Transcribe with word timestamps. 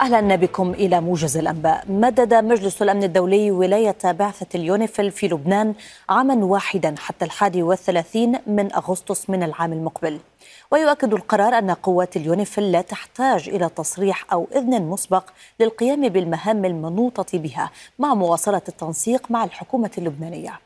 أهلا 0.00 0.36
بكم 0.36 0.70
إلى 0.70 1.00
موجز 1.00 1.36
الأنباء. 1.36 1.84
مدد 1.88 2.34
مجلس 2.34 2.82
الأمن 2.82 3.04
الدولي 3.04 3.50
ولاية 3.50 3.96
بعثة 4.04 4.46
اليونيفيل 4.54 5.10
في 5.10 5.28
لبنان 5.28 5.74
عاما 6.08 6.34
واحدا 6.34 6.94
حتى 6.98 7.24
الحادي 7.24 7.62
والثلاثين 7.62 8.38
من 8.46 8.72
أغسطس 8.72 9.30
من 9.30 9.42
العام 9.42 9.72
المقبل. 9.72 10.18
ويؤكد 10.70 11.14
القرار 11.14 11.58
أن 11.58 11.70
قوات 11.70 12.16
اليونيفيل 12.16 12.72
لا 12.72 12.80
تحتاج 12.80 13.48
إلى 13.48 13.68
تصريح 13.68 14.32
أو 14.32 14.48
إذن 14.56 14.82
مسبق 14.82 15.24
للقيام 15.60 16.08
بالمهام 16.08 16.64
المنوطة 16.64 17.38
بها 17.38 17.70
مع 17.98 18.14
مواصلة 18.14 18.62
التنسيق 18.68 19.30
مع 19.30 19.44
الحكومة 19.44 19.90
اللبنانية. 19.98 20.60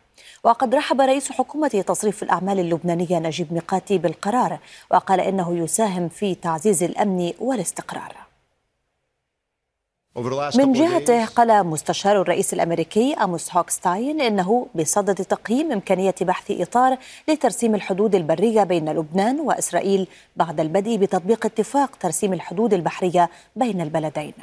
وقد 0.44 0.74
رحب 0.74 1.00
رئيس 1.00 1.32
حكومة 1.32 1.84
تصريف 1.86 2.22
الأعمال 2.22 2.60
اللبنانية 2.60 3.18
نجيب 3.18 3.52
ميقاتي 3.52 3.98
بالقرار 3.98 4.58
وقال 4.90 5.20
إنه 5.20 5.56
يساهم 5.58 6.08
في 6.08 6.34
تعزيز 6.34 6.82
الأمن 6.82 7.32
والاستقرار. 7.40 8.29
من 10.56 10.72
جهته 10.72 11.24
قال 11.24 11.66
مستشار 11.66 12.22
الرئيس 12.22 12.52
الأمريكي 12.54 13.14
أموس 13.14 13.56
هوكستاين 13.56 14.20
إنه 14.20 14.66
بصدد 14.74 15.14
تقييم 15.14 15.72
إمكانية 15.72 16.14
بحث 16.20 16.50
إطار 16.50 16.98
لترسيم 17.28 17.74
الحدود 17.74 18.14
البرية 18.14 18.62
بين 18.62 18.88
لبنان 18.88 19.40
وإسرائيل 19.40 20.06
بعد 20.36 20.60
البدء 20.60 20.96
بتطبيق 20.96 21.46
اتفاق 21.46 21.96
ترسيم 21.96 22.32
الحدود 22.32 22.74
البحرية 22.74 23.30
بين 23.56 23.80
البلدين. 23.80 24.34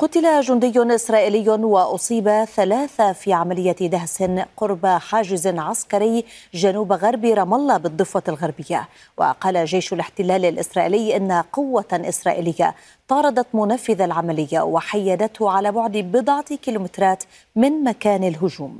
قتل 0.00 0.40
جندي 0.40 0.94
إسرائيلي 0.94 1.48
وأصيب 1.48 2.44
ثلاثة 2.44 3.12
في 3.12 3.32
عملية 3.32 3.72
دهس 3.72 4.22
قرب 4.56 4.86
حاجز 4.86 5.46
عسكري 5.46 6.24
جنوب 6.54 6.92
غرب 6.92 7.24
رام 7.24 7.54
الله 7.54 7.76
بالضفة 7.76 8.22
الغربية. 8.28 8.88
وقال 9.16 9.64
جيش 9.64 9.92
الاحتلال 9.92 10.44
الإسرائيلي 10.44 11.16
إن 11.16 11.32
قوة 11.32 11.84
إسرائيلية 11.92 12.74
طاردت 13.08 13.46
منفذ 13.54 14.00
العملية 14.00 14.60
وحيدته 14.60 15.50
على 15.50 15.72
بعد 15.72 15.96
بضعة 15.96 16.56
كيلومترات 16.56 17.24
من 17.56 17.84
مكان 17.84 18.24
الهجوم. 18.24 18.78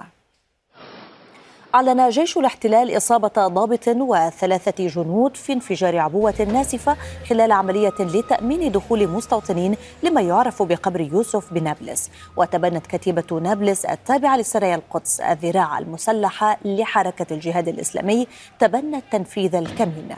أعلن 1.75 2.09
جيش 2.09 2.37
الاحتلال 2.37 2.97
إصابة 2.97 3.29
ضابط 3.47 3.89
وثلاثة 3.89 4.87
جنود 4.87 5.37
في 5.37 5.53
انفجار 5.53 5.99
عبوة 5.99 6.43
ناسفة 6.53 6.97
خلال 7.29 7.53
عملية 7.53 7.95
لتأمين 8.01 8.73
دخول 8.73 9.09
مستوطنين 9.09 9.77
لما 10.03 10.21
يعرف 10.21 10.63
بقبر 10.63 11.01
يوسف 11.01 11.53
بنابلس. 11.53 12.11
وتبنت 12.37 12.87
كتيبة 12.87 13.41
نابلس 13.41 13.85
التابعة 13.85 14.37
لسرايا 14.37 14.75
القدس 14.75 15.21
الذراع 15.21 15.79
المسلحة 15.79 16.59
لحركة 16.65 17.27
الجهاد 17.35 17.69
الإسلامي 17.69 18.27
تبنت 18.59 19.05
تنفيذ 19.13 19.55
الكمين 19.55 20.17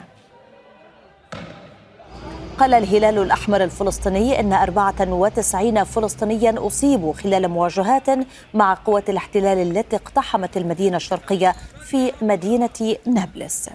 قال 2.61 2.75
الهلال 2.75 3.19
الأحمر 3.19 3.65
الفلسطيني 3.65 4.41
أن 4.41 4.53
94 4.53 5.85
فلسطينيا 5.85 6.55
أصيبوا 6.67 7.13
خلال 7.13 7.49
مواجهات 7.49 8.07
مع 8.55 8.75
قوات 8.75 9.11
الاحتلال 9.11 9.59
التي 9.59 9.97
اقتحمت 9.97 10.57
المدينة 10.57 10.97
الشرقية 10.97 11.55
في 11.85 12.13
مدينة 12.23 12.97
نابلس. 13.07 13.71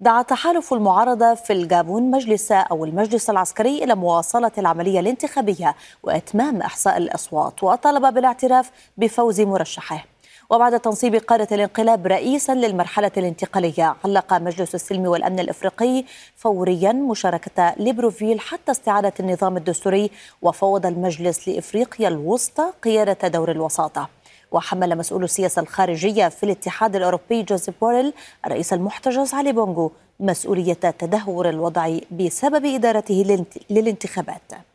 دعا 0.00 0.22
تحالف 0.22 0.72
المعارضة 0.72 1.34
في 1.34 1.52
الجابون 1.52 2.10
مجلس 2.10 2.52
أو 2.52 2.84
المجلس 2.84 3.30
العسكري 3.30 3.84
إلى 3.84 3.94
مواصلة 3.94 4.52
العملية 4.58 5.00
الانتخابية 5.00 5.74
وإتمام 6.02 6.62
إحصاء 6.62 6.96
الأصوات 6.96 7.62
وطالب 7.62 8.14
بالاعتراف 8.14 8.70
بفوز 8.96 9.40
مرشحه. 9.40 10.09
وبعد 10.50 10.80
تنصيب 10.80 11.14
قادة 11.14 11.56
الانقلاب 11.56 12.06
رئيسا 12.06 12.52
للمرحلة 12.52 13.10
الانتقالية 13.16 13.96
علق 14.04 14.34
مجلس 14.34 14.74
السلم 14.74 15.06
والأمن 15.06 15.40
الإفريقي 15.40 16.04
فوريا 16.36 16.92
مشاركة 16.92 17.74
ليبرفيل 17.76 18.40
حتى 18.40 18.72
استعادة 18.72 19.12
النظام 19.20 19.56
الدستوري 19.56 20.10
وفوض 20.42 20.86
المجلس 20.86 21.48
لإفريقيا 21.48 22.08
الوسطى 22.08 22.64
قيادة 22.82 23.28
دور 23.28 23.50
الوساطة. 23.50 24.08
وحمل 24.52 24.98
مسؤول 24.98 25.24
السياسة 25.24 25.62
الخارجية 25.62 26.28
في 26.28 26.42
الاتحاد 26.42 26.96
الأوروبي 26.96 27.42
جوزيف 27.42 27.74
بوريل 27.80 28.12
الرئيس 28.46 28.72
المحتجز 28.72 29.34
علي 29.34 29.52
بونغو 29.52 29.92
مسؤولية 30.20 30.72
تدهور 30.72 31.48
الوضع 31.48 31.98
بسبب 32.10 32.64
إدارته 32.64 33.46
للانتخابات. 33.70 34.69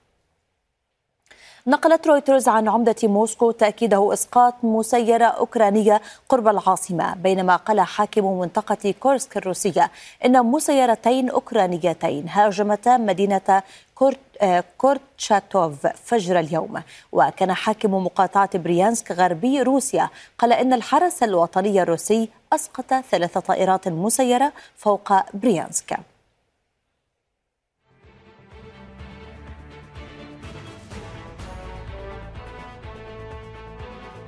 نقلت 1.67 2.07
رويترز 2.07 2.47
عن 2.47 2.67
عمدة 2.67 2.95
موسكو 3.03 3.51
تأكيده 3.51 4.13
إسقاط 4.13 4.53
مسيرة 4.63 5.25
أوكرانية 5.25 6.01
قرب 6.29 6.47
العاصمة 6.47 7.15
بينما 7.15 7.55
قال 7.55 7.81
حاكم 7.81 8.39
منطقة 8.39 8.93
كورسك 8.99 9.37
الروسية 9.37 9.91
إن 10.25 10.43
مسيرتين 10.45 11.29
أوكرانيتين 11.29 12.29
هاجمتا 12.29 12.97
مدينة 12.97 13.63
كورتشاتوف 13.95 15.87
فجر 15.87 16.39
اليوم. 16.39 16.81
وكان 17.11 17.53
حاكم 17.53 17.93
مقاطعة 17.93 18.57
بريانسك 18.57 19.11
غربي 19.11 19.61
روسيا 19.61 20.09
قال 20.39 20.53
إن 20.53 20.73
الحرس 20.73 21.23
الوطني 21.23 21.81
الروسي 21.81 22.29
أسقط 22.53 22.93
ثلاث 23.11 23.37
طائرات 23.37 23.87
مسيرة 23.87 24.53
فوق 24.77 25.13
بريانسك. 25.33 25.99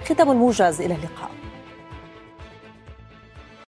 ختام 0.07 0.31
الموجز. 0.31 0.81
إلى 0.81 0.95
اللقاء. 0.95 1.46